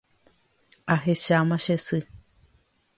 [0.93, 1.99] Ahecháma che sy